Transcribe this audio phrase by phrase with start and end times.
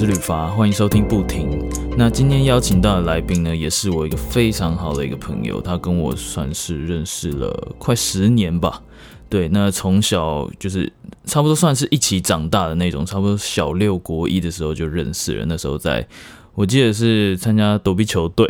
[0.00, 1.62] 我是吕伐，欢迎收听不停。
[1.94, 8.80] 那今天邀请到的来宾呢，也是我一个非常好的一个朋友，他跟我算是认识了快十年吧。
[9.28, 10.90] 对，那从小就是
[11.26, 15.44] 差不多算是一起长大的那种，差不多小六国一的时候就认识了。
[15.44, 16.08] 那时候在
[16.54, 18.48] 我记得是参加躲避球队，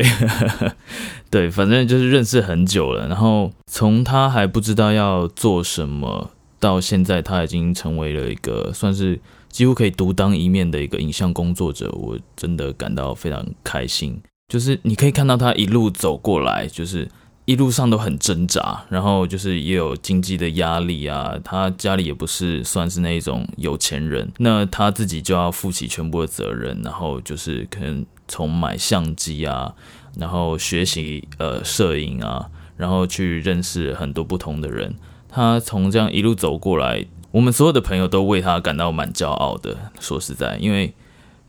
[1.31, 3.09] 对，反正就是认识很久了。
[3.09, 6.31] 然后从他还不知道要做什么，
[6.61, 9.19] 到现在他已经成为了一个算是。
[9.51, 14.19] 几乎可以独当一面的一个影像工作者，我真的感到非常开心。
[14.49, 17.09] 就是你可以看到他一路走过来，就是
[17.45, 21.37] 一路上都很挣扎，然后就是也有经济的压力啊。
[21.45, 29.75] 他家里也不是算是那一种有钱人，那他自己就要负起全部的责任，然后就是可能从买相机啊，
[30.17, 34.95] 然后学习呃摄影啊，然后去认识很多不同的人。
[35.29, 37.07] 他从这样一路走过来。
[37.33, 39.77] 我们所有的朋友都为他感到蛮骄傲的。
[40.01, 40.93] 说实在，因为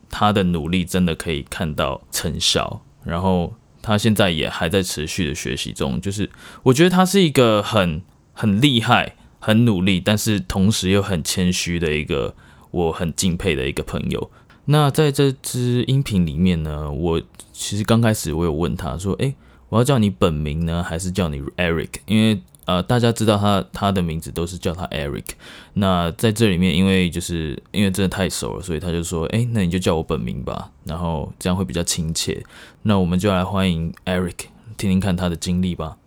[0.09, 5.99] 他的努力真的可以看到成效，然后他现在也还在持续的学习中。
[5.99, 6.29] 就是
[6.63, 8.01] 我觉得他是一个很
[8.33, 12.35] 很厉害、很努力，但是同时又很谦虚的一个
[12.71, 14.29] 我很敬佩的一个朋友。
[14.65, 19.33] 那在这支音频里面呢，我其实刚开始我有问他说：“诶，
[19.69, 25.25] 我要叫你本名呢，还是叫你 Eric？” 因为呃，大家知道他他的名字都是叫他 Eric。
[25.73, 32.43] 那在这里面，因为就是因为真的太熟了，所以他就说：“哎，那你就叫我本名吧，然后这样会比较亲切。”
[32.83, 34.45] 那我们就来欢迎 Eric，
[34.77, 35.97] 听听看他的经历吧。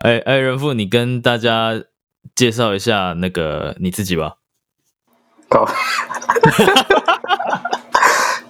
[0.00, 1.82] 哎哎，仁父，你跟大家
[2.34, 4.36] 介绍一下那个你自己吧。
[5.48, 5.64] 靠，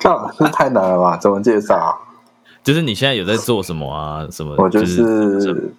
[0.00, 1.16] 靠， 这太难了吧？
[1.16, 1.98] 怎么介绍？
[2.66, 4.26] 就是你现在有在做什么啊？
[4.28, 4.56] 什么？
[4.58, 5.72] 我就是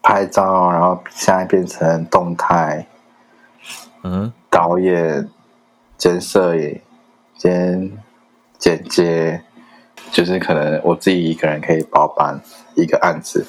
[0.00, 2.86] 拍照，然后现在变成动态，
[4.04, 5.28] 嗯，导演
[5.98, 6.80] 兼摄影
[7.36, 7.90] 兼
[8.56, 9.42] 剪接，
[10.12, 12.40] 就是可能我自己一个人可以包办
[12.76, 13.44] 一个案子，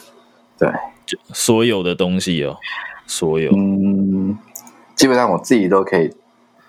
[0.58, 0.68] 对，
[1.06, 2.58] 就所有的东西哦，
[3.06, 4.36] 所有，嗯，
[4.96, 6.12] 基本上我自己都可以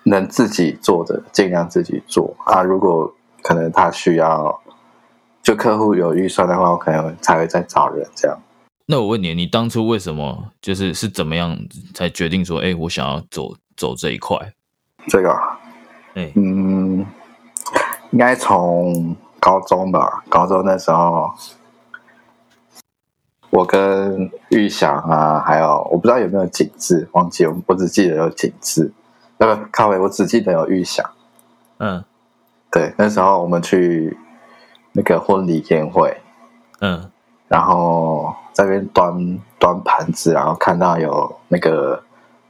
[0.03, 2.61] 能自己做的，尽量自己做啊。
[2.61, 3.11] 如果
[3.41, 4.61] 可能他需要。
[5.41, 8.39] 就客户有预算的话，我可能才会再找人这样。
[8.85, 11.57] 那我问你，你当初为什么就是是怎么样
[11.93, 14.53] 才决定说，哎，我想要走走这一块？
[15.07, 15.31] 这个，
[16.15, 17.05] 哎，嗯，
[18.11, 20.23] 应该从高中吧。
[20.27, 21.31] 高中那时候，
[23.49, 28.91] 我跟玉祥啊，还有我不知道有没有景致，忘记我我只记得有景致。
[29.37, 31.09] 那个咖啡，我只记得有玉祥。
[31.77, 32.03] 嗯，
[32.71, 34.17] 对，那时候我们去。
[34.91, 36.17] 那个婚礼宴会，
[36.81, 37.11] 嗯，
[37.47, 42.03] 然后在那边端端盘子，然后看到有那个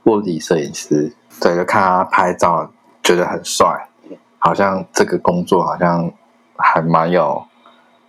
[0.03, 2.72] 婚礼摄影师，对，就看他拍照，
[3.03, 3.89] 觉得很帅，
[4.38, 6.11] 好像这个工作好像
[6.55, 7.45] 还蛮有，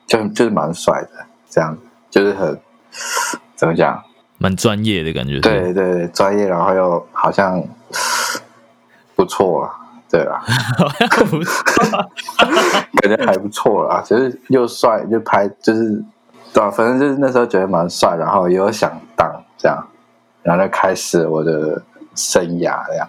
[0.06, 1.76] 就就是蛮帅的，这样
[2.08, 2.60] 就是很
[3.56, 4.02] 怎么讲，
[4.38, 7.62] 蛮专业的感觉，对对，专业，然后又好像
[9.16, 9.70] 不错。
[10.10, 10.42] 对啊，
[13.00, 16.02] 感觉还不错啦，就是又帅，就拍就是
[16.52, 16.68] 对啊？
[16.68, 19.86] 反正就是那时候觉得蛮帅，然后也有想当这样，
[20.42, 21.80] 然后就开始我的
[22.16, 23.08] 生涯这样。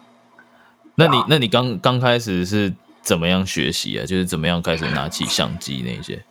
[0.93, 4.05] 那你那你刚刚开始是怎么样学习啊？
[4.05, 6.23] 就是怎么样开始拿起相机那些？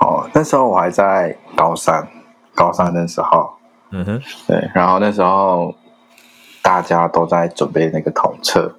[0.00, 2.04] 哦，那时候我还在高三，
[2.56, 3.52] 高三的时候，
[3.90, 5.72] 嗯哼，对，然后那时候
[6.60, 8.74] 大家都在准备那个统测，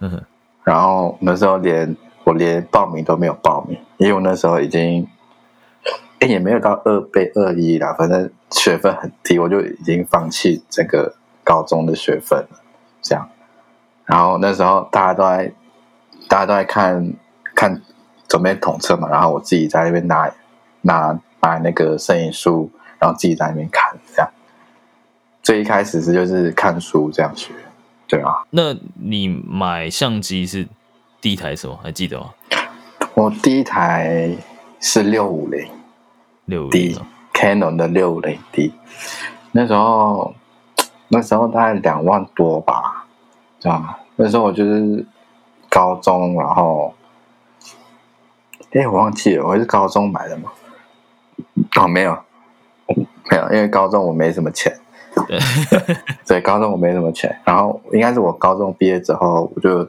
[0.00, 0.20] 嗯哼。
[0.64, 5.08] 然后那时候连我连报名都没有报名，因为我那时候已经，
[6.20, 12.60] 也没有到二倍二一啦，反正学分很低，我就已经放弃整个高中的学分了。
[13.00, 13.28] 这样，
[14.04, 15.52] 然后那时候大家都在，
[16.28, 17.12] 大家都在看
[17.54, 17.82] 看
[18.28, 20.30] 准备统测嘛，然后我自己在那边拿
[20.82, 22.70] 拿拿那个摄影书，
[23.00, 24.30] 然后自己在那边看，这样。
[25.42, 27.52] 最一开始是就是看书这样学。
[28.06, 30.68] 对啊，那你买相机是
[31.20, 31.78] 第一台什么？
[31.82, 32.30] 还记得吗？
[33.14, 34.36] 我第一台
[34.80, 35.66] 是六五零
[36.46, 36.98] 六 D
[37.32, 38.72] Canon 的六五零 D，
[39.52, 40.34] 那时候
[41.08, 43.06] 那时候大概两万多吧，
[43.60, 43.96] 知道吗？
[44.16, 45.06] 那时候我就是
[45.68, 46.94] 高中，然后
[48.72, 50.50] 哎，我忘记了，我是高中买的吗？
[51.76, 52.18] 哦，没有，
[53.30, 54.74] 没有，因为高中我没什么钱。
[55.26, 55.38] 对，
[56.26, 59.88] 对，高中我没什么钱，然后应该是我高中毕业之后，我就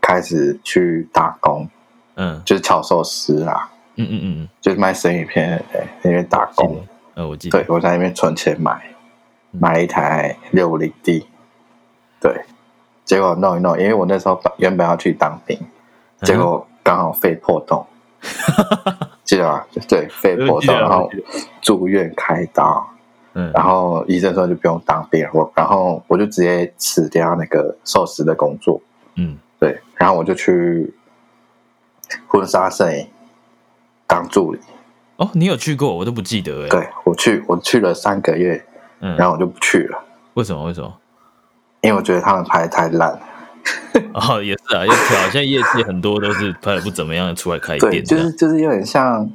[0.00, 1.68] 开始去打工，
[2.16, 6.80] 嗯，就是炒寿司啦，嗯嗯嗯，就是卖生鱼片，对，那边打工，
[7.14, 7.48] 呃，我记。
[7.50, 8.80] 得，对我在那边存钱买，
[9.50, 11.26] 买一台六五零 D，
[12.20, 12.42] 对，
[13.04, 15.58] 结果弄一弄，因为我那时候原本要去当兵，
[16.22, 17.86] 结果刚好肺破洞，
[19.24, 19.66] 记得吧？
[19.88, 21.10] 对，肺破洞，然后
[21.60, 22.86] 住院开刀，
[23.38, 28.80] 嗯，然后医生说就不用当兵了，我然后我就直接辞掉那个寿司的工作，
[29.14, 30.92] 嗯，对，然后我就去
[32.26, 33.06] 婚纱摄影
[34.08, 34.58] 当助理。
[35.18, 36.68] 哦，你有去过，我都不记得哎。
[36.68, 38.60] 对，我去，我去了三个月，
[38.98, 40.02] 嗯，然后我就不去了。
[40.34, 40.64] 为什么？
[40.64, 40.92] 为什么？
[41.82, 43.16] 因为我觉得他们拍的太烂。
[44.14, 45.16] 哦，也是啊，要挑。
[45.30, 48.04] 现在业绩很多都是拍的不怎么样，出来开店。
[48.04, 49.30] 就是就是有点像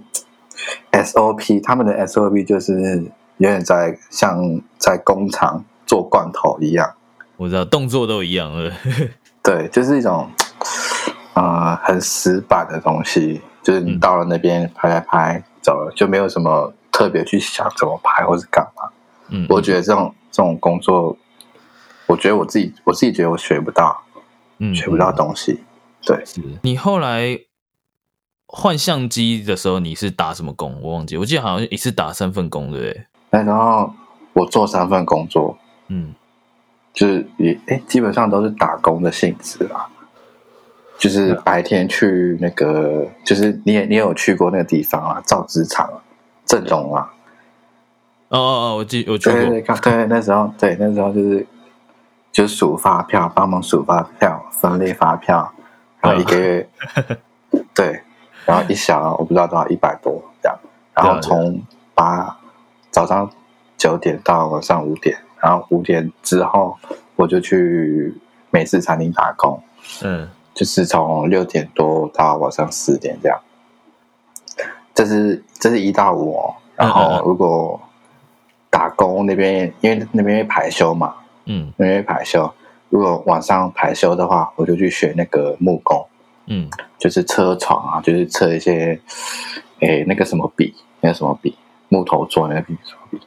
[0.91, 3.03] SOP，他们的 SOP 就是
[3.37, 6.93] 有点在像在工厂做罐头一样。
[7.37, 8.71] 我知道，动作都一样了。
[9.43, 10.29] 对，就是一种
[11.33, 15.43] 呃很死板的东西，就是你到了那边拍拍拍。
[15.63, 18.89] 走了就没有什么特别去想怎么拍或是干嘛。
[19.29, 21.17] 嗯，我觉得这种这种工作，
[22.05, 24.03] 我觉得我自己我自己觉得我学不到，
[24.57, 25.63] 嗯，学不到东西。
[26.05, 26.21] 对，
[26.63, 27.39] 你后来
[28.45, 30.77] 换相机的时候，你是打什么工？
[30.81, 33.05] 我忘记，我记得好像一次打三份工，对不对？
[33.41, 33.91] 然后
[34.33, 35.57] 我做三份工作，
[35.87, 36.13] 嗯，
[36.93, 39.87] 就是也哎，基本上都是打工的性质啦。
[40.95, 45.21] 就是白天去那个，就是你也你有去过那个地方啊？
[45.25, 45.89] 造纸厂，
[46.45, 47.11] 正龙啊。
[48.29, 49.39] 哦哦哦，我记我去过。
[49.39, 51.45] 对对对，那时候对那时候就是
[52.31, 55.51] 就数发票，帮忙数发票，分类发票，
[55.99, 56.69] 然后一个月，
[57.75, 58.01] 对，
[58.45, 60.57] 然后一小我不知道多少一百多这样，
[60.93, 61.61] 然后从
[61.93, 62.37] 八
[62.93, 63.29] 早上
[63.77, 66.77] 九点到晚上五点，然后五点之后
[67.17, 68.15] 我就去
[68.51, 69.61] 美式餐厅打工。
[70.01, 70.29] 嗯。
[70.55, 73.39] 就是从六点多到晚上四点这样，
[74.93, 76.53] 这是这是一到五哦。
[76.75, 77.81] 然后如果
[78.69, 81.15] 打工那边，因为那边会排休嘛，
[81.45, 82.53] 嗯，那边会排休。
[82.89, 86.05] 如果晚上排休的话，我就去学那个木工，
[86.45, 86.69] 嗯，
[86.99, 89.01] 就是车床啊，就是车一些，
[89.79, 91.57] 诶，那个什么笔，那个什么笔，
[91.89, 92.77] 木头做那个笔，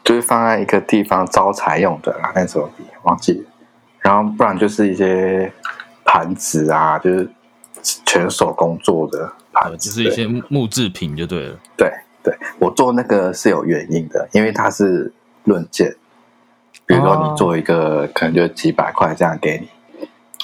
[0.04, 3.44] 就是放在一个地方招财用的啦，那什么笔忘记了。
[4.00, 5.52] 然后不然就是一些。
[6.08, 7.28] 盘子啊，就是
[8.04, 11.58] 全手工做的盘子，就是一些木制品就对了。
[11.76, 11.92] 对
[12.22, 15.12] 对，我做那个是有原因的，因为它是
[15.42, 15.96] 论件。
[16.86, 19.68] 比如说你做一个，可能就几百块这样给你。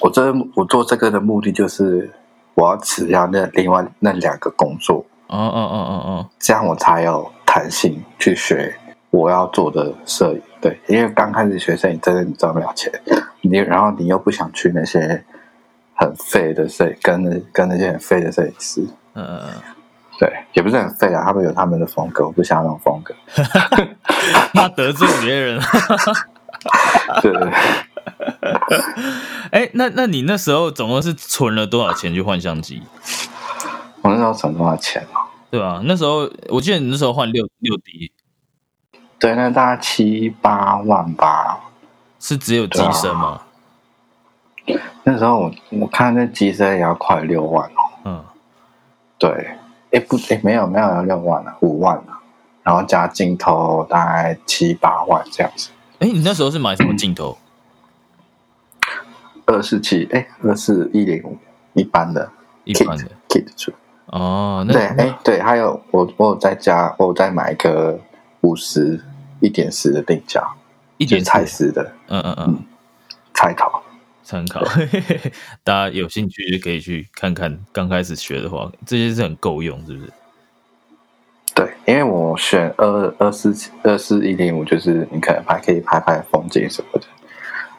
[0.00, 2.11] 我这我做这个的目的就是
[2.55, 5.06] 我要辞掉那另外那两个工作。
[5.29, 8.75] 哦哦哦哦哦，这样我才有弹性去学
[9.11, 10.43] 我要做的摄影。
[10.59, 12.91] 对，因为刚开始学摄影，真的你赚不了钱。
[13.43, 15.23] 你然后你又不想去那些。
[15.95, 18.81] 很废的摄，跟那跟那些很废的摄影师，
[19.15, 19.51] 嗯嗯嗯，
[20.19, 23.15] 对，也不是很废啊，他们有他们的风格，我不想那种风格，
[24.53, 25.61] 怕得罪别人，
[27.23, 27.53] 对对。
[29.53, 32.83] 哎，那那你那时候总共是存了多少钱去换相机？
[34.03, 35.22] 我那时候存多少钱哦？
[35.53, 35.83] 对啊？
[35.85, 38.11] 那时候我记得你那时候换六六 D，
[39.19, 41.61] 对，那大概七八万吧，
[42.19, 43.43] 是只有机身吗？
[45.05, 47.81] 那时候我我看那机身也要快六万哦。
[48.06, 48.25] 嗯，
[49.19, 49.59] 对，
[49.91, 52.19] 哎不哎没有没有要六万了，五万了，
[52.63, 55.69] 然后加镜头大概七八万这样子。
[55.99, 57.37] 哎，你那时候是买什么镜头？
[59.44, 61.37] 二四七哎，二四一零五
[61.75, 62.32] 一般的，
[62.65, 63.71] 一般的 kit 出。
[64.13, 67.99] 哦，那对哎对，还有我我有在加我有再买一个
[68.43, 69.01] 五十
[69.41, 70.47] 一点四的定价，
[70.99, 72.59] 一点彩丝的，嗯嗯嗯，
[73.35, 73.83] 彩陶。
[74.25, 74.63] 参考，
[75.65, 77.59] 大家有兴趣就可以去看看。
[77.73, 80.13] 刚开始学的话，这些是很够用，是不是？
[81.55, 87.07] 对，因为我选二二四二四一零五，就是你可能拍可以拍拍风景什么的。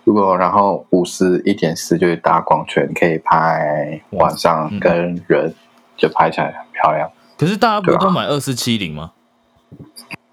[0.04, 5.56] 如果然后五十一点四就是大光圈，可以拍晚上跟人，
[5.98, 7.10] 就拍起来很漂亮。
[7.38, 9.12] 可是大家不都买二四七零吗？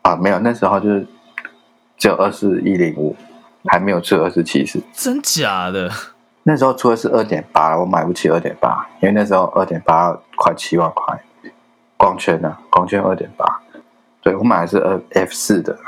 [0.03, 1.07] 啊，没有，那时候就是
[1.97, 3.17] 只有二四一零五。
[3.67, 5.93] 还没有出二四七四真假的？
[6.45, 11.23] 那时候出的是二点八，我买不起二点八，因为那时候二点八快七万块，
[11.99, 12.57] 光圈呢？
[12.71, 13.45] 光圈二点八，
[14.23, 15.79] 对我买的是二 F 四的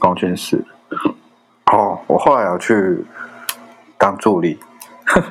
[0.00, 0.66] 光圈四。
[1.70, 3.06] 哦，我后来有去
[3.96, 4.58] 当助理，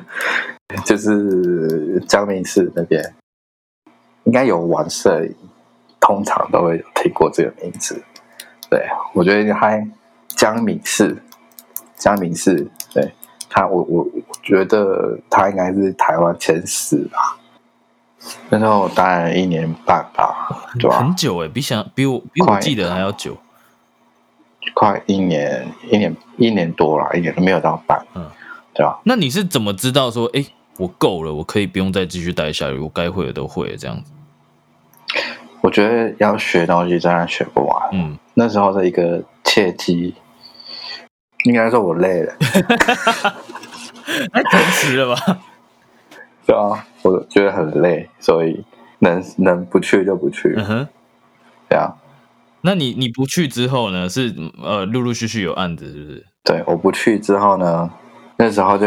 [0.86, 3.14] 就是江明市那边，
[4.26, 5.34] 应该有玩摄影，
[5.98, 8.00] 通常都会有听过这个名字。
[8.68, 9.88] 对我觉得还
[10.28, 11.16] 江敏市。
[11.96, 13.10] 江敏是，对
[13.48, 17.38] 他，我我我觉得他应该是台湾前十吧。
[18.50, 20.98] 那时候当然一年半吧，对吧？
[20.98, 23.34] 很久哎，比想比我比我记得还要久，
[24.74, 28.04] 快一年一年一年多了，一年都没有到半。
[28.14, 28.28] 嗯，
[28.74, 29.00] 对吧？
[29.04, 30.44] 那你是怎么知道说，哎，
[30.76, 34.12] 我够了，我可以不用再继续待下去，我该会的都会这样子？
[35.60, 37.88] 我觉得要学东西真的学不完。
[37.92, 40.14] 嗯，那时候的一个契机，
[41.44, 42.34] 应该说我累了，
[44.32, 45.38] 太诚实了吧？
[46.46, 48.64] 对啊，我觉得很累，所以
[49.00, 50.54] 能能不去就不去。
[50.56, 50.88] 嗯哼，
[51.68, 51.96] 对啊。
[52.62, 54.08] 那你你不去之后呢？
[54.08, 56.26] 是呃，陆陆续续有案子，是不是？
[56.44, 57.90] 对，我不去之后呢，
[58.38, 58.86] 那时候就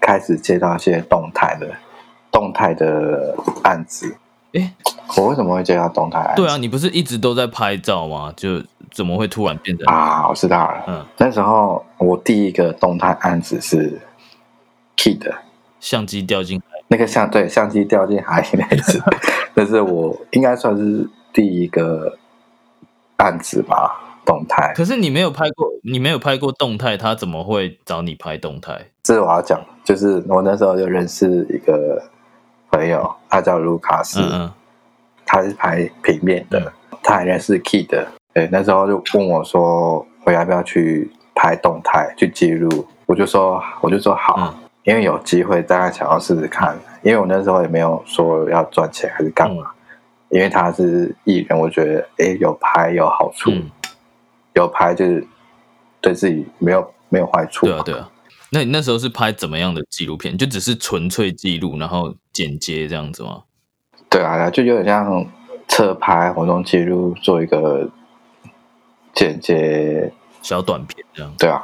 [0.00, 1.74] 开始接到一些动态的
[2.30, 4.16] 动态的案子。
[4.52, 4.74] 哎，
[5.16, 6.32] 我为什么会接到动态？
[6.36, 8.32] 对啊，你不是一直都在拍照吗？
[8.36, 10.28] 就怎么会突然变成啊？
[10.28, 10.84] 我知道了。
[10.86, 14.00] 嗯，那时候我第一个动态案子是
[14.96, 15.32] Kid
[15.80, 19.02] 相机掉进海，那个相对相机掉进海里那次，
[19.54, 22.18] 那是我应该算是第一个。
[23.18, 24.74] 案子吧，动态。
[24.76, 28.78] 可是你没有拍过，你没有拍过动态，他怎么会找你拍动态？
[29.02, 32.02] 这是我要讲，就是我那时候就认识一个
[32.70, 34.20] 朋友，他叫卢卡斯，
[35.26, 42.86] 他是拍平面的，他还认识 Key 的对，那时候就问我说，我要不要去拍动态，去记录？
[43.04, 44.54] 我就说，我就说好，
[44.84, 49.72] 因为有机会，大家想要试试看，因为我那时候也没有说要赚钱还是干嘛。
[50.28, 53.52] 因为他是艺人，我觉得哎，有拍有好处，
[54.54, 55.24] 有拍就是
[56.00, 57.64] 对自己没有没有坏处。
[57.66, 58.10] 对啊，对啊。
[58.50, 60.36] 那你那时候是拍怎么样的纪录片？
[60.36, 63.44] 就只是纯粹记录，然后剪接这样子吗？
[64.08, 65.26] 对啊，就有点像
[65.68, 67.88] 侧拍活动记录，做一个
[69.12, 71.32] 剪接小短片这样。
[71.38, 71.62] 对啊，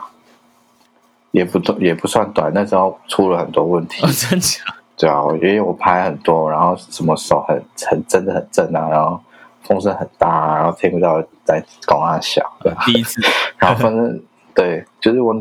[1.30, 4.06] 也不也不算短，那时候出了很多问题。
[4.12, 4.60] 真假？
[4.96, 9.20] 对啊，因为我拍很多，然后什么手很很真的很正啊，然后
[9.62, 12.42] 风声很大，然后听不到在讲话小，
[12.84, 13.20] 第一次，
[13.56, 14.22] 然后反正
[14.54, 15.34] 对，就是我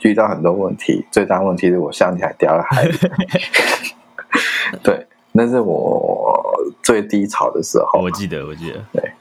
[0.00, 2.94] 遇到很多问题，最大问题是我相机还掉了海里，
[4.82, 5.03] 对，
[5.36, 6.40] 那是我
[6.80, 9.12] 最低潮的时候，我记得，我记得，对，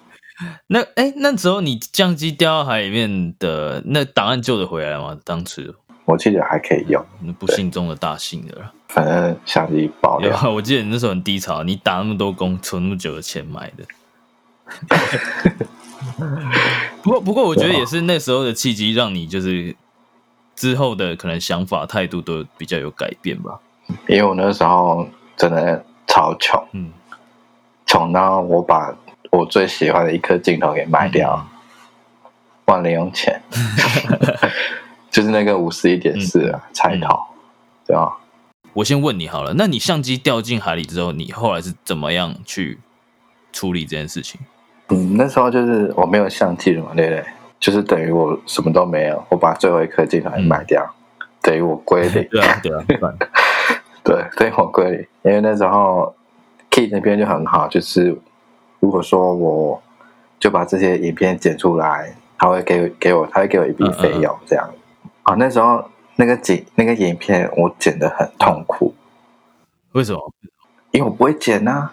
[0.67, 5.17] 那哎，那时候你相机掉到海里面的那档案救得回来吗？
[5.25, 5.73] 当时？
[6.05, 8.71] 我记得还可以用，那不幸中的大幸的了。
[8.89, 13.85] 反正相机爆掉，我记得你那时候很低潮，你打那么多工，存那么久的钱买的。
[17.01, 19.75] 不过，不过我觉得也是那时候的契机，让你就是
[20.55, 23.59] 之后的可能想法态度都比较有改变吧。
[24.07, 26.91] 因为我那时候真的超穷，嗯，
[27.87, 28.95] 穷到我把
[29.31, 31.43] 我最喜欢的一颗镜头给卖掉，
[32.67, 33.41] 换零用钱。
[35.09, 37.19] 就是那个五十一点四啊，彩头，
[37.87, 38.15] 对吧？
[38.73, 42.77] 我先问你好了，那你相机掉进海里之后，你后来是怎么样去
[43.51, 44.39] 处理这件事情？
[44.89, 47.25] 嗯，那时候就是我没有相机了嘛，对不对？
[47.59, 50.87] 就是等于我什么都没有，我把最后一颗镜头卖掉，
[51.41, 52.27] 等于我归零。
[52.29, 52.83] 对啊，对啊，
[54.13, 54.99] 对，等于我归零。
[55.23, 56.13] 因为那时候
[56.69, 58.15] Key 那边就很好，就是
[58.79, 59.81] 如果说我
[60.39, 64.69] 就把这些影片剪出来，他会给给我，他会给我一笔费用，这样。
[65.23, 65.83] 啊，那时候
[66.17, 68.93] 那个剪那个影片，我剪的很痛苦。
[69.93, 70.31] 为什么？
[70.91, 71.89] 因为我不会剪呐。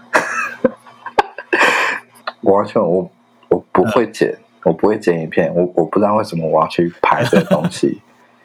[2.42, 3.10] 我完全我
[3.48, 8.02] 我不会剪，我不会剪影片，我我不知道为什么我要去拍这个东西。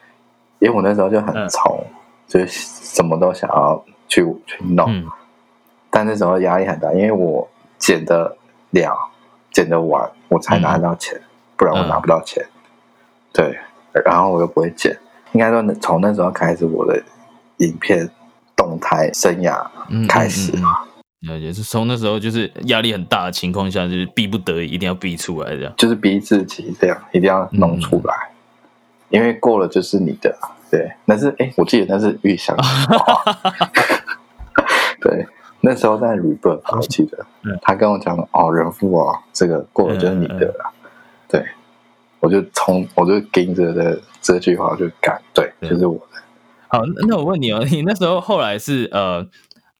[0.60, 1.86] 因为我那时候就很冲，
[2.28, 5.04] 就是什么都想要去去弄。
[5.90, 8.38] 但那时候压力很大，因为我剪的
[8.72, 9.12] 了，
[9.52, 11.22] 剪的完，我才拿到钱，
[11.56, 12.46] 不然我拿不到钱。
[13.32, 13.58] 对。
[14.04, 14.94] 然后我又不会剪，
[15.32, 17.02] 应该说从那时候开始，我的
[17.60, 18.10] 影片
[18.54, 19.66] 动态生涯
[20.10, 20.80] 开始嘛。
[21.22, 28.14] 也是从那时候，就是压力很大的情况下，就是逼不得已一定要逼出来，这样就是逼自己这样，一定要弄出来，
[29.08, 30.38] 因为过了就是你的。
[30.72, 32.56] 对，那是哎，我记得那是预想。
[35.02, 35.28] 对，
[35.62, 37.26] 那时候在 Rebirth，我记得
[37.62, 40.72] 他跟我讲哦，人父哦，这个过了就是你的了。
[41.28, 41.46] 对。
[42.22, 46.20] 我就从我就盯着的这句话就改，对，就是我的。
[46.70, 49.24] 好，那我问你哦，你那时候后来是呃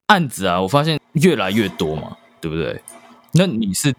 [0.06, 2.80] 案子啊，我发现越来越多嘛，对不对？
[3.32, 3.92] 那你是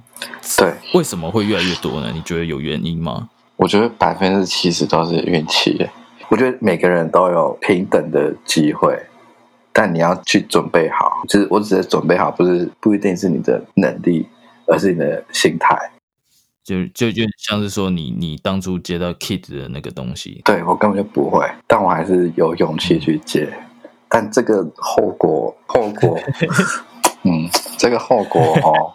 [0.58, 2.10] 对为什么会越来越多呢？
[2.14, 3.28] 你觉得有原因吗？
[3.58, 5.86] 我觉得百分之七十都是运气。
[6.30, 9.00] 我觉得每个人都有平等的机会，
[9.72, 11.24] 但你要去准备好。
[11.28, 14.28] 就是我只是准备好，不是不一定是你的能力，
[14.68, 15.78] 而是你的心态。
[16.64, 23.48] 就就就像是说，你你当初接到 Kid 的那个东西，对我根本就不会，但我还是有勇气去接。
[24.10, 26.20] 但这个后果，后果，
[27.24, 28.94] 嗯，这个后果哦，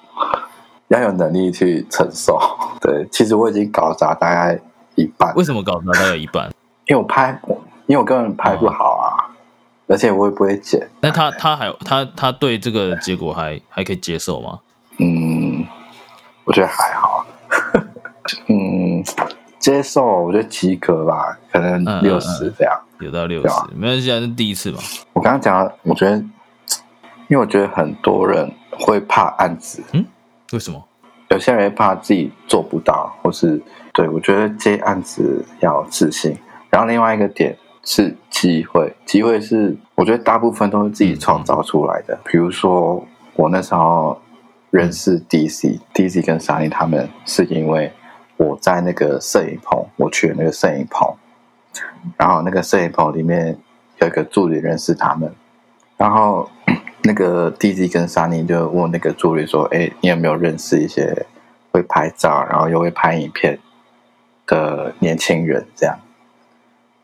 [0.89, 2.39] 要有能力去承受。
[2.81, 4.61] 对，其实我已经搞砸大概
[4.97, 5.35] 一半。
[5.35, 6.53] 为什么搞砸大概一半？
[6.93, 7.57] 因为我拍，因
[7.87, 9.33] 因为我根本拍不好啊，
[9.87, 10.87] 而且我也不会剪。
[11.01, 14.59] 那他他还他他对这个结果还还可以接受吗？
[14.99, 15.65] 嗯，
[16.45, 17.25] 我觉得还好。
[18.49, 19.03] 嗯，
[19.59, 24.79] 接受，我觉得及格吧，可能六十这样，有到六十，没关系，啊，是第一次嘛。
[25.15, 26.17] 我刚刚讲，我觉得，
[27.29, 30.05] 因为我觉得很多人会怕案子，嗯，
[30.53, 30.85] 为什么？
[31.31, 33.59] 有些人怕自己做不到，或是
[33.95, 36.37] 对我觉得接案子要自信。
[36.73, 42.19] 然后另外一个点是机会，机会是我觉得大部分都是自己创造出来的。
[42.25, 44.21] 比如说我那时候
[44.71, 47.93] 认识 DC，DC 跟莎莉他们是因为。
[48.39, 51.15] 我在那个摄影棚，我去了那个摄影棚，
[52.17, 53.57] 然后那个摄影棚里面
[54.01, 55.33] 有一个助理认识他们，
[55.97, 56.51] 然后
[57.03, 61.25] 那个 DC 跟 Sunny 就问那个助理说：“哎，你有没有认识一些
[61.71, 63.57] 会拍照，然后又会拍影片
[64.45, 65.97] 的年轻人？”这样，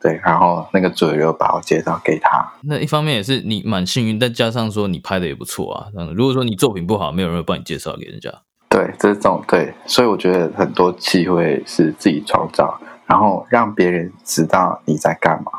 [0.00, 2.46] 对，然后那个助理又把我介绍给他。
[2.62, 5.88] 那一方面也是你蛮幸运，再加上说你拍的也不错啊。
[6.14, 8.32] 如果说你作品不好，没有人会帮你介绍给人家。
[8.68, 15.50] 对，这种对，所以我觉得很多机会是自己创造，然后让别人知道你在干嘛，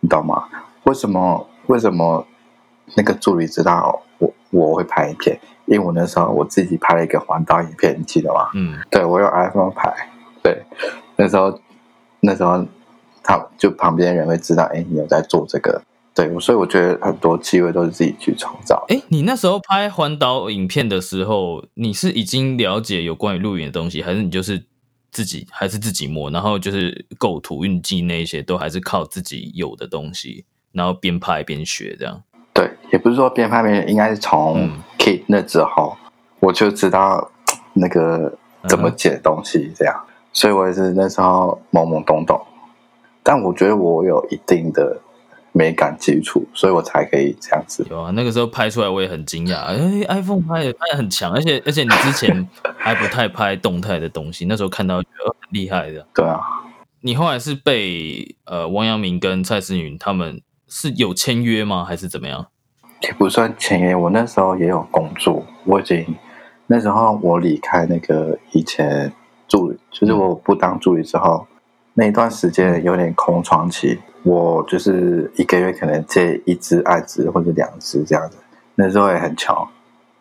[0.00, 0.48] 你懂吗？
[0.84, 1.46] 为什么？
[1.66, 2.26] 为什么
[2.96, 5.38] 那个助理知道我我会拍影片？
[5.66, 8.50] 因为我那时候我自己拍了一个环岛影片，你记得吗？
[8.54, 9.94] 嗯，对我用 iPhone 拍，
[10.42, 10.60] 对，
[11.14, 11.56] 那时候
[12.22, 12.64] 那时候
[13.22, 15.82] 他就旁边人会知道，哎，你有在做这个。
[16.14, 18.84] 对，所以我觉得很多机会都是自己去创造。
[18.88, 24.62] 哎，你那时候拍环岛影片的时候，你是已经了解有关于录影的东西，还是你就是
[25.10, 32.22] 自己还是自己摸，然后就是构图、运镜那些都还是靠自己有的东西，然后边拍边学这样？
[32.52, 35.96] 对，也不是说边拍边学，应该是从 Kit 那之后，
[36.40, 37.30] 我就知道
[37.72, 38.36] 那个
[38.68, 42.40] 怎么剪东西这样，所以我也是那时候懵懵懂懂，
[43.22, 45.00] 但我觉得我有一定的。
[45.54, 47.86] 美感基础，所以我才可以这样子。
[47.90, 49.76] 有啊，那个时候拍出来我也很惊讶，哎
[50.08, 56.06] ，iPhone 拍也拍的很强，而且而且你之前 还不太拍动态的东西，那时候看到觉得很厉害的。
[56.14, 56.40] 对啊，
[57.02, 61.84] 你后来是被呃王阳明跟蔡思云他们是有签约吗？
[61.84, 62.46] 还是怎么样？
[63.02, 66.16] 也不算签约，我那时候也有工作，我已经
[66.66, 69.12] 那时候我离开那个以前
[69.52, 71.46] 助理，就是我不当助理之后。
[71.94, 78.38] 那一段时间有点空窗期，我就是一个月可能接一只案子或者两支这样子，
[78.76, 79.54] 那时候也很穷，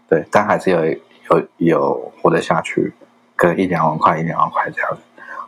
[0.10, 0.98] 对，但还是有有
[1.60, 2.91] 有活得下去，
[3.38, 5.00] 可能一两万块一两万块这样子。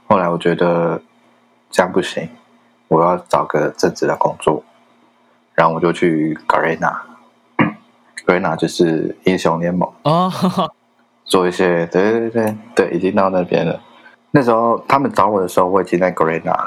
[0.08, 1.02] 后来我觉得
[1.70, 2.30] 这样不行，
[2.88, 4.64] 我要找个正职的工作，
[5.56, 10.32] 然后我就去 Garena，Garena 就是英雄联盟啊，
[11.26, 13.82] 做一些对对对对，已经到那边了。
[14.32, 16.58] 那时候他们找我的时候，我已经在 Grena，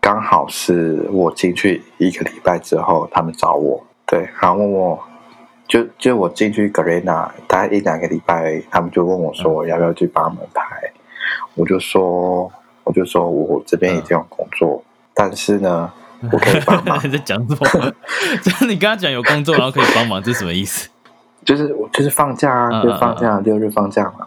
[0.00, 5.02] 刚好是我进去一个礼拜之后，他们找我，对，然后问我，
[5.66, 10.64] 就就我进去 Grena 大概一两个礼拜，他们就问我说要不要去帮他们拍，
[11.54, 12.50] 我就说，
[12.84, 15.90] 我就说我这边已经有工作，但是呢，
[16.30, 16.98] 我可以帮忙。
[17.10, 17.92] 在讲什么？
[18.44, 20.90] 就是你跟他讲有工作，然后可以帮忙，这是什么意思？
[21.44, 24.26] 就是就是放假啊，就放假，六日放假嘛。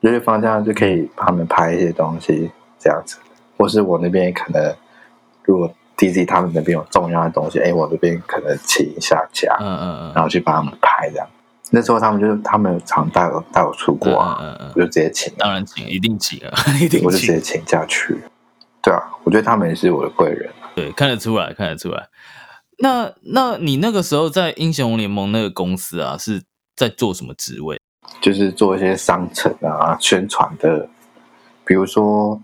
[0.00, 3.16] 六日放假就可以帮他们拍一些东西，这样子，
[3.56, 4.74] 或是我那边可能，
[5.44, 11.26] 如果 D Z 他们那边有重要的东西，哎，我这边可能请一下假，嗯嗯嗯，然后去帮他们拍这样。
[11.70, 18.16] 那时候他们就是他们常带我带我出国啊，嗯嗯我就直接请，当然请，一定请啊， 一定，我就直接请假去。
[18.82, 20.48] 对啊，我觉得他们也是我的贵人。
[20.76, 22.06] 对，看得出来，看得出来。
[22.78, 26.42] 那那你那个时候在英雄联盟那个公司啊，是
[26.74, 27.80] 在做什么职位？
[28.20, 30.88] 就是做一些商城啊、宣传的，
[31.64, 32.40] 比如说，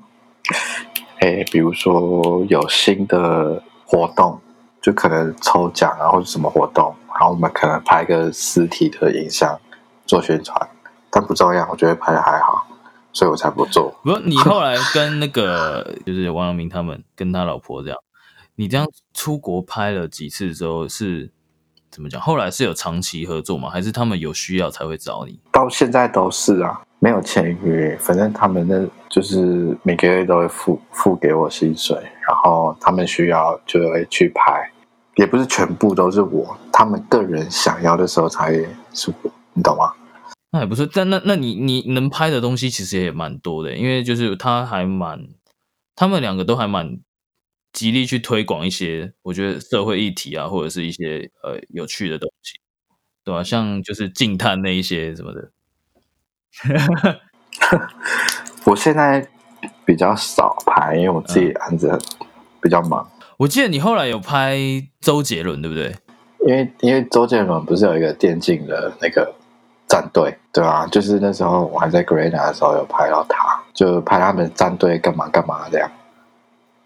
[1.21, 4.41] 哎，比如说有新的活动，
[4.81, 9.59] 就可能抽奖啊，或者什么活动，然后我们可能拍个实体的影像
[10.05, 10.69] 做宣传，
[11.11, 12.67] 但不重要，我觉得拍的还好，
[13.13, 13.95] 所以我才不做。
[14.03, 17.99] 不，你后来跟那个就是王阳明他们跟他老婆这样，
[18.57, 21.33] 你这样出国拍了几次之后是？
[21.91, 22.19] 怎么讲？
[22.19, 23.69] 后来是有长期合作吗？
[23.69, 25.39] 还是他们有需要才会找你？
[25.53, 31.95] 到现在都是啊，没有签约，反正他们的就是每个月都会付付给我薪水，
[32.27, 34.73] 然后他们需要就会去拍，
[35.17, 38.55] 也不是全部都是我，他们个人想要的时候才
[38.95, 39.93] 是我，你懂吗？
[40.51, 45.29] 那也不是，但那那你你能拍的东西其实也蛮多的，因为就是他还蛮，
[45.95, 46.99] 他们两个都还蛮。
[47.73, 52.59] 极力去推广一些，我觉得社会议题啊，或者是一些呃有趣的东西，
[53.25, 53.43] 对吧？
[53.43, 55.51] 像就是静探那一些什么的。
[58.65, 59.27] 我现在
[59.85, 61.99] 比较少拍，因为我自己案子
[62.61, 63.11] 比较忙。
[63.39, 64.59] 我记得你后来有拍
[65.01, 65.97] 周杰伦，对不对？
[66.47, 69.35] 因为因为周杰伦不是有一个电竞的那个
[69.89, 70.87] 战队，对吧？
[70.89, 75.91] 就是那时候我还在 g r e n a 的时候有拍到他，就拍他们战队干嘛干嘛这样。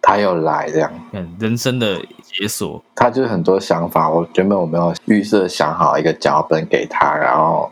[0.09, 0.93] 他又来这样，
[1.41, 2.81] 人生的解锁。
[2.95, 7.69] 他就是很多想法，我原本我没有预设想好一个脚本给他，然后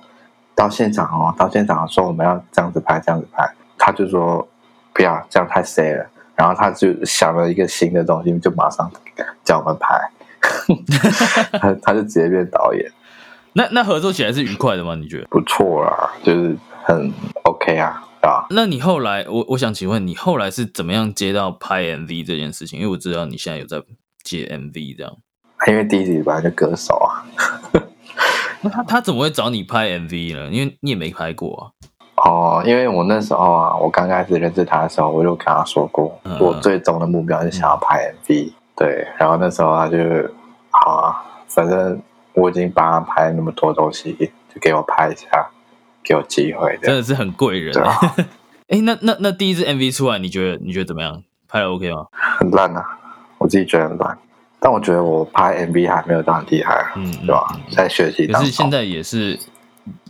[0.52, 4.44] 到现场哦，到现场说我们要这样子拍，这样子拍，他就说
[4.92, 8.90] 不要这样太 C 了，然后他就想了一个新的东西，就马上
[9.44, 10.10] 叫我们拍，
[11.60, 12.90] 他他就直接变导演。
[13.52, 14.96] 那那合作起来是愉快的吗？
[14.96, 15.28] 你觉得？
[15.30, 17.12] 不错啦，就是很
[17.44, 18.02] OK 啊。
[18.50, 22.78] 那你后来，我我想请问你后来是怎么样接到拍 MV 这件事情？
[22.78, 23.82] 因为我知道你现在有在
[24.22, 25.16] 接 MV 这样。
[25.66, 27.24] 因为第一集本来就歌手啊。
[28.60, 30.50] 那他他怎么会找你拍 MV 呢？
[30.50, 31.62] 因为你也没拍过啊。
[32.16, 38.52] 哦，因为我那时候啊，我刚开始认识他的时候，我就跟他说过，我最终的目标是想要拍 MV。
[38.76, 39.98] 对，然后那时候他就
[40.70, 42.00] 好啊，反正
[42.32, 44.12] 我已经帮他拍那么多东西，
[44.54, 45.50] 就给我拍一下。
[46.04, 47.74] 给我机会的，真的是很贵人。
[48.68, 51.22] 哎， 那那那第一支 MV 出来，你觉得你觉得怎么样？
[51.48, 52.06] 拍的 OK 吗？
[52.12, 52.84] 很烂啊，
[53.38, 54.18] 我自己觉得很烂。
[54.60, 57.46] 但我觉得我拍 MV 还没有到很厉害，嗯，对吧？
[57.70, 58.26] 在学习。
[58.26, 59.38] 可是现在也是，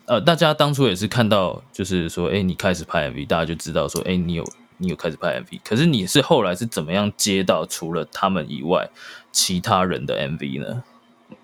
[0.06, 4.44] 呃，大家当初也是看到，就是说，哎，你开始拍 MV，大家就知道说，哎，你有
[4.78, 5.60] 你有开始拍 MV。
[5.64, 8.88] 可是你是后来是怎么样接到除了他们以外
[9.32, 10.82] 其他人的 MV 呢？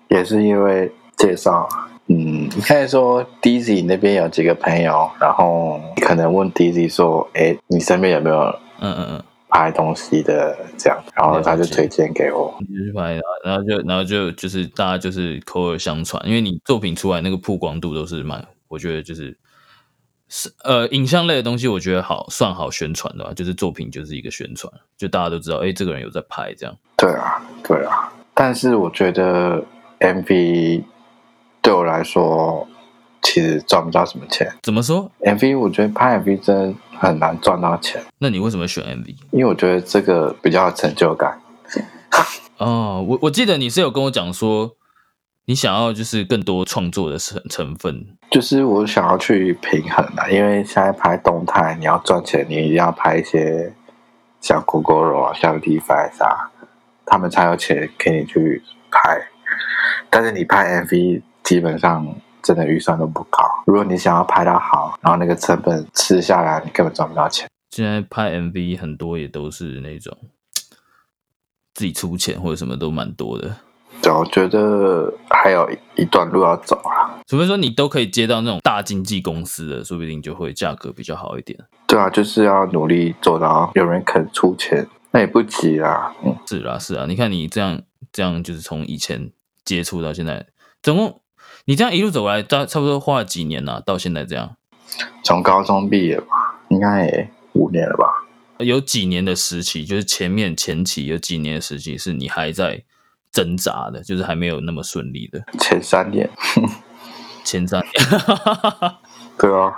[0.07, 1.67] 也是因为介绍。
[2.13, 8.37] 嗯，你可以说 Dizzy 那边有几个朋友，然后可能问 Dizzy 说：“哎，你身边有没有
[8.81, 19.37] 嗯嗯嗯拍东西的这样？”然后他就推荐给我，去拍，然后就然后就就是大家就是口耳相传，因为你作品出来那个曝光度都是蛮，我觉得就是
[20.27, 26.75] 是呃影像类的东西，我觉得好算好宣传的吧，就是作品就是一个宣传，就大家都知道，哎，这个人有在拍这样。
[26.97, 29.63] 对啊，对啊，但是我觉得
[30.01, 30.83] MV。
[31.61, 32.67] 对我来说，
[33.21, 34.51] 其实赚不到什么钱。
[34.63, 38.03] 怎么说？MV 我觉得拍 MV 真很难赚到钱。
[38.17, 39.15] 那你为什么选 MV？
[39.31, 41.39] 因为我觉得这个比较有成就感。
[42.57, 44.71] 哦，我我记得你是有跟我讲说，
[45.45, 48.07] 你想要就是更多创作的成成分。
[48.31, 53.71] 就是我想要去平衡啊，因为现在拍动态，你要赚钱，你一定要拍一些
[54.39, 56.49] 像 Google 啊、像 d e f i 啊，
[57.05, 59.27] 他们才有钱给你去拍。
[60.09, 61.21] 但是你拍 MV。
[61.43, 63.43] 基本上真的预算都不高。
[63.65, 67.47] 如果你想要拍到好，然后那个成本吃下来，你根本赚不到钱。
[67.71, 70.17] 现在拍 MV 很多也都是那种
[71.73, 73.55] 自己出钱或者什么都蛮多的。
[74.01, 77.21] 对，我觉得还有一段路要走啊。
[77.27, 81.57] 除非说你都可以接到那种大经纪公司的，说不定就会价格比较好一点。
[81.87, 86.13] 对啊，就是要努力做到有人肯出钱，那也不急啦。
[86.25, 87.05] 嗯，是啦，是啊。
[87.07, 89.31] 你看你这样这样，就是从以前
[89.63, 90.47] 接触到现在，
[90.81, 91.20] 总共。
[91.65, 93.81] 你这样一路走来，大差不多花了几年呢？
[93.85, 94.55] 到现在这样，
[95.23, 98.05] 从高中毕业吧，应该也五年了吧？
[98.57, 102.83] 有几年的时期，就是前面前期有几年的时期是你还在
[103.31, 105.43] 挣扎的，就是还没有那么顺利的。
[105.59, 106.29] 前三年，
[107.43, 107.91] 前三年，
[109.37, 109.75] 对啊，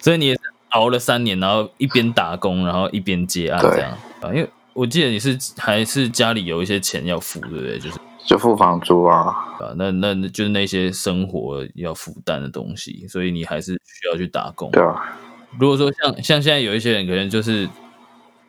[0.00, 0.38] 所以你也
[0.70, 4.28] 熬了三年，然后一边打工，然后一边接案这样啊？
[4.34, 7.78] 因为我记得你是还是家里有一些钱要付，对不对？
[7.78, 7.98] 就是。
[8.26, 9.28] 就付房租啊，
[9.60, 14.70] 啊，那那就是那些生活要负担的东西，所以你还是需要去打工。
[14.72, 15.16] 对啊，
[15.58, 17.68] 如果说像像现在有一些人可能就是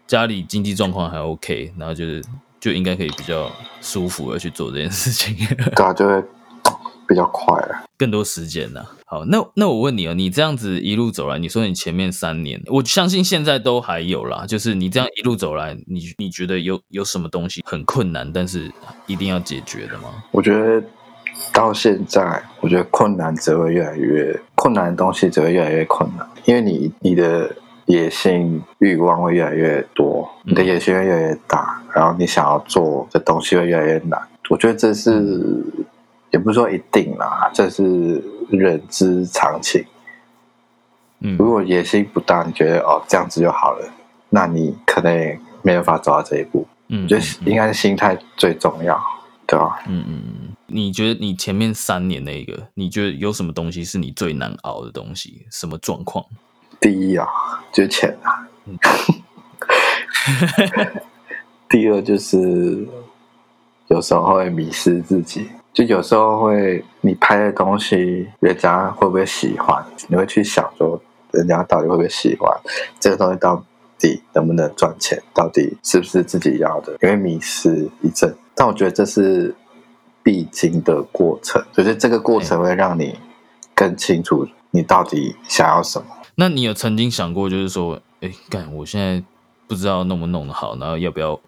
[0.07, 2.23] 家里经济状况还 OK，然后就是
[2.59, 5.35] 就应该可以比较舒服的去做这件事情。
[5.75, 6.23] 对啊，就会
[7.07, 7.55] 比较快，
[7.97, 8.83] 更多时间呢。
[9.05, 14.45] 好，那那我问你啊，你这样子一路走来，你说你前面三年，我相信现在都还有啦。
[14.45, 18.69] 就是你这样一路走来，你你觉得有有什么东西很困难，但是
[19.05, 20.09] 一定要解决的吗？
[20.31, 20.83] 我觉得
[21.53, 34.21] 到现在，我觉得困难只会越来越困难的东西只会越来越困难，因为你你的野心欲望会越来越多，你的野心会越来越大，然后你想要做的东西会越来越难。
[34.49, 35.63] 我觉得这是。
[36.31, 39.83] 也不是说一定啦，这是人之常情。
[41.19, 43.89] 嗯，如果野心不大，你觉得哦这样子就好了，
[44.29, 46.67] 那你可能也没有法走到这一步。
[46.89, 49.01] 嗯，我觉得应该是心态最重要，
[49.45, 49.79] 对吧？
[49.87, 50.55] 嗯嗯嗯。
[50.67, 55.45] 你觉得你前面三年那个，你觉得有什么东西是你最难熬的东西？
[55.49, 56.25] 什么状况？
[56.79, 57.27] 第一啊，
[57.71, 58.47] 就是钱啊。
[61.69, 62.87] 第二就是
[63.87, 65.49] 有时候会迷失自己。
[65.77, 69.85] 就有时候会，你拍的东西，人家会不会喜欢？
[70.07, 72.51] 你会去想说，人家到底会不会喜欢
[72.99, 73.37] 这个东西？
[73.37, 73.63] 到
[73.99, 78.35] 底能不能赚钱，到底是不是自己要的，因为迷失一阵。
[78.55, 79.53] 但我觉得这是
[80.23, 83.19] 必经的过程，就是这个过程会让你
[83.75, 86.07] 更清楚你到底想要什么。
[86.33, 89.23] 那你有曾经想过，就是说，哎，干，我现在
[89.67, 91.39] 不知道弄不弄得好，然后要不要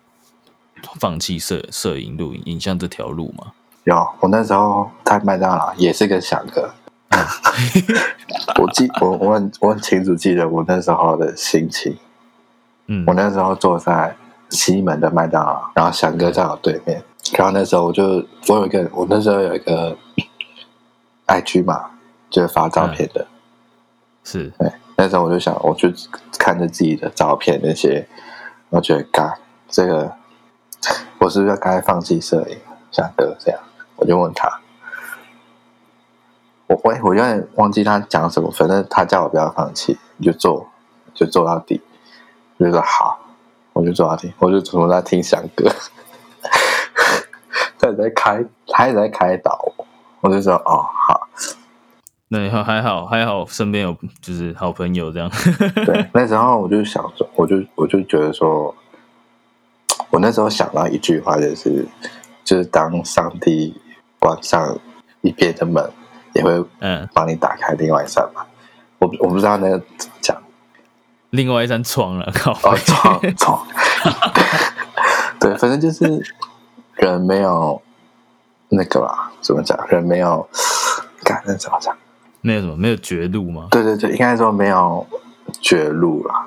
[0.99, 3.53] 放弃摄摄影、录影、影像这条路吗？
[3.85, 6.69] 有，我那时候在麦当劳也是个想哥。
[8.61, 11.97] 我记我我很我很清楚记得我那时候的心情。
[12.87, 14.15] 嗯，我那时候坐在
[14.49, 17.03] 西门的麦当劳，然后翔哥在我对面。
[17.33, 18.03] 然后那时候我就
[18.47, 19.95] 我有一个，我那时候有一个
[21.27, 21.91] IG 嘛，
[22.29, 23.27] 就是发照片的。
[24.23, 25.89] 是，对，那时候我就想，我就
[26.37, 28.07] 看着自己的照片那些，
[28.69, 29.35] 我觉得，嘎，
[29.67, 30.13] 这个
[31.19, 32.57] 我是不是该放弃摄影？
[32.91, 33.59] 翔哥这样，
[33.99, 34.59] 我就问他。
[36.67, 40.67] 我我我有点忘记他讲什么，反正他叫我不要放弃，你就做，
[41.13, 41.81] 就做到底。
[42.57, 43.19] 我就说好，
[43.73, 45.71] 我就做到底，我就从头在听响歌，
[47.79, 49.85] 他也在开，他也在开导我，
[50.21, 51.27] 我就说哦好。
[52.27, 55.31] 那以后还好还好，身边有就是好朋友这样。
[55.85, 58.75] 对， 那时候我就想说，我就我就觉得说，
[60.11, 61.87] 我那时候想到一句话，就是
[62.43, 63.81] 就是当上帝
[64.19, 64.77] 关上
[65.21, 65.91] 一边的门。
[66.33, 68.45] 也会嗯帮你打开另外一扇门，
[68.99, 70.37] 我我不知道那个怎么讲，
[71.31, 73.65] 另外一扇窗了，靠窗窗，
[75.41, 76.23] 对，反正就是
[76.97, 77.81] 人没有
[78.69, 79.75] 那个啦，怎么讲？
[79.89, 80.47] 人没有，
[81.23, 81.97] 干那怎么讲？
[82.41, 83.67] 没有什么，没有绝路吗？
[83.71, 85.05] 对对对，应该说没有
[85.59, 86.45] 绝路啦，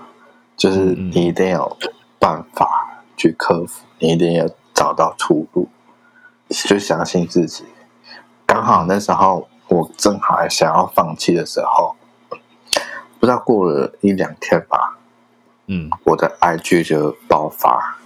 [0.56, 1.76] 就是你一定有
[2.20, 5.68] 办法去克服，你一定要找到出路，
[6.52, 7.64] 就相信自己。
[8.46, 9.48] 刚好那时候。
[9.68, 11.96] 我正好还想要放弃的时候，
[13.18, 14.98] 不知道过了一两天吧，
[15.66, 17.96] 嗯，我的 IG 就爆发。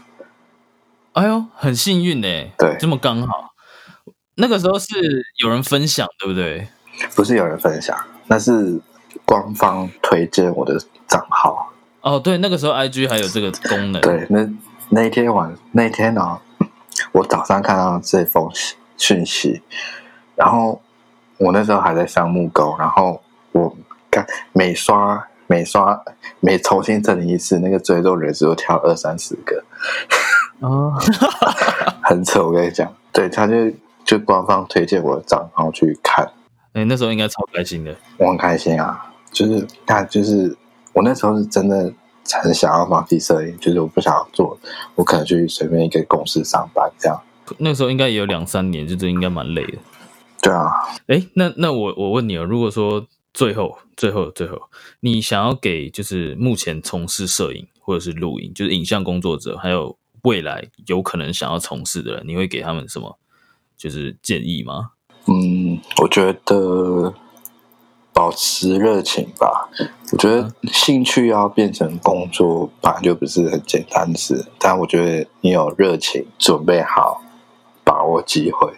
[1.14, 3.52] 哎呦，很幸运呢，对，这么刚好。
[4.36, 4.86] 那个时候是
[5.42, 6.68] 有人分享，对不对？
[7.16, 8.80] 不是有人分享，那是
[9.24, 10.78] 官方推荐我的
[11.08, 11.72] 账号。
[12.02, 14.00] 哦，对，那个时候 IG 还有这个功能。
[14.02, 14.48] 对，那
[14.90, 16.40] 那天晚那天呢，
[17.12, 18.50] 我早上看到这封
[18.96, 19.62] 讯息，
[20.34, 20.80] 然后。
[21.38, 23.20] 我那时候还在上木工，然后
[23.52, 23.76] 我
[24.10, 26.02] 看每刷每刷
[26.40, 29.62] 每重新整理一次，那个追踪人数跳二三十个，
[30.60, 30.94] 哦，
[32.02, 32.42] 很扯。
[32.42, 33.70] 我跟你讲，对，他就
[34.02, 36.26] 就官方推荐我的账号去看，
[36.72, 40.56] 哎，那时候应该超开心的，我很开心啊，就是看，就是
[40.94, 41.92] 我那时候是真的
[42.42, 44.58] 很想要放弃摄影，就是我不想要做，
[44.94, 47.20] 我可能去随便一个公司上班这样。
[47.58, 49.78] 那时候应该也有两三年，就这应该蛮累的。
[50.42, 50.70] 对啊，
[51.06, 54.60] 哎，那那我我问你哦，如果说最后最后最后，
[55.00, 63.18] 你想要给就是目前从事摄影或者是录影，就是影像工作者，还有未来有可能想要从事的人，你会给他们什么
[63.76, 64.90] 就是建议吗？
[65.26, 67.12] 嗯，我觉得
[68.16, 69.68] 保持热情吧。
[70.10, 74.46] 我觉得兴趣要变成工作，本来就不是很简单的事。
[74.58, 77.20] 但我觉得你有热情，准备好，
[77.84, 78.72] 把握机会。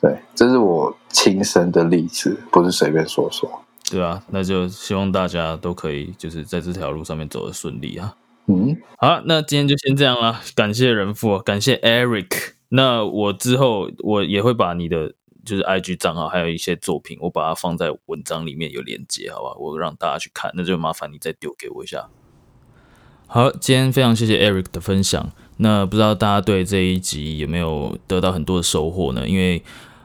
[0.00, 3.50] 对，这是我亲身的例子，不是随便说说。
[3.90, 8.14] 对啊，那就希望大家都可以就是在这条路上面走得顺利啊。
[8.46, 12.52] 嗯，好，那今天就先这样啦，感谢人父，感谢 Eric。
[12.68, 19.54] 那我之后我也会把你的就是 IG 账号还有一些作品，我把它放在文章里面有连接，好吧？
[19.58, 22.08] 我让大家去看，那就麻烦你再丢给我一下。
[23.26, 25.30] 好，今天非常谢谢 Eric 的分享。
[25.58, 29.28] 那不知道大家对这一集有没有得到很多的收获呢？
[29.28, 29.62] 因为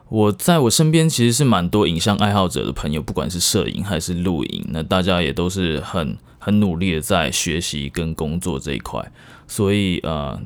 [0.10, 9.12] 我在我身边其实是蛮多影像爱好者的朋友，不管是摄影还是录影，那大家也都是很很努力的在学习跟工作这一块，
[9.48, 10.40] 所以呃，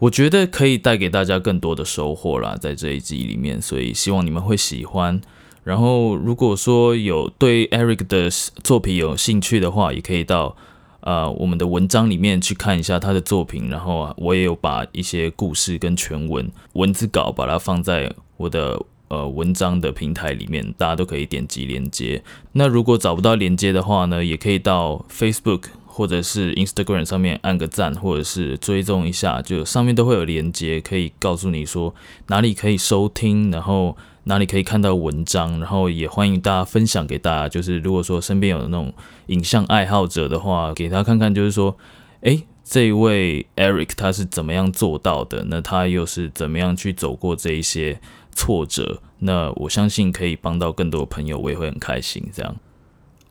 [0.00, 5.20] 我觉得可以带给大家更多的收获啦，在这一集里面，所以希望你们会喜欢。
[5.62, 8.28] 然后如果说有对 Eric 的
[8.64, 10.56] 作品有兴趣的话，也可以到
[11.00, 18.82] 呃我们的文章里面去看一下他的作品，然后啊我也有把一些故事跟全文文字稿把它放在我的。
[19.10, 22.22] 呃，文章的平台里面，大家都可以点击连接。
[22.52, 31.94] 那如果找不到连接的话呢，也可以到 Facebook 或者是 Instagram 上面按个赞，或者是追踪一下，就上面都会有连接，可以告诉你说
[32.28, 37.48] 哪里可以收听，然后哪里可以看到文章，然后也欢迎大家分享给大家。
[37.48, 38.94] 就是如果说身边有那种
[39.26, 41.76] 影像爱好者的话，给他看看，就是说，
[42.20, 45.44] 诶，这一位 Eric 他是怎么样做到的？
[45.48, 48.00] 那他又是怎么样去走过这一些？
[48.32, 52.24] 挫折，那我相信可以帮到更多朋友，我也会很开心。
[52.32, 52.56] 这样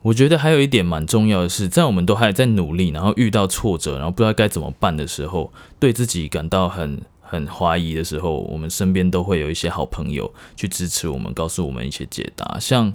[0.02, 12.58] 我觉得还有一点蛮重要的是，在我们都还在努力，然后遇到挫折，然后不知道该怎么办的时候，对自己感到很很怀疑的时候，我们身边都会有一些好朋友去支持我们，告诉我们一些解答。
[12.62, 12.94] 像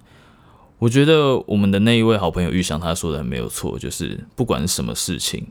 [0.79, 5.47] 我觉得我们的那一位好朋友玉祥他说的很没有错，就是不管是什么事情，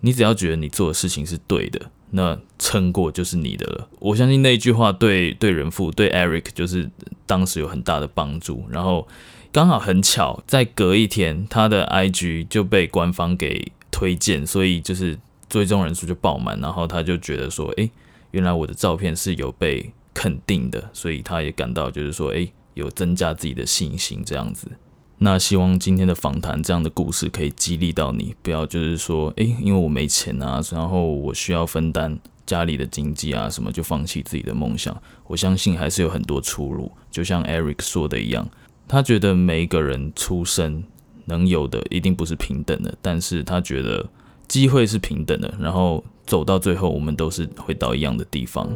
[0.00, 1.78] 你只要觉得你做的事情是对的，
[2.12, 3.86] 那撑过就是你的了。
[3.98, 6.90] 我相信那一句话对对人父对 Eric 就是
[7.26, 9.06] 当时有很大的帮助，然后。
[9.52, 17.90] 刚好很巧，在隔一天，他的 IG 就被官方给推荐，所以就是追踪人数就爆满，然后他就觉得说，诶，
[18.30, 24.70] 原来我的照片是有被肯定的，所以他也感到就是说，诶，有增加自己的信心这样子。
[25.18, 34.96] 那希望今天的访谈这样的故事可以激励到你，不要就是说，诶，因为我没钱啊，然后我需要分担家里的经济啊，什么就放弃自己的梦想。
[35.26, 38.48] 我相信还是有很多出路，就像 Eric 说的一样。
[38.92, 40.82] 他觉得每一个人出生
[41.26, 44.04] 能有的一定不是平等的，但是他觉得
[44.48, 48.68] 机会是平等的，然后走到最后，我们都是会到一样的地方。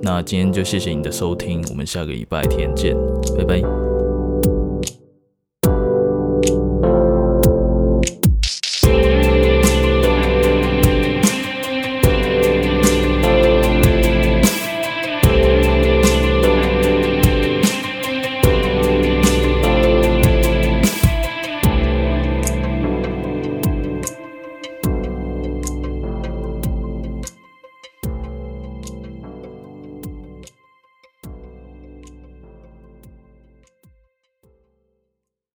[0.00, 2.96] 那今天就谢谢你的收听，我们下个礼拜天见，
[3.36, 3.81] 拜拜。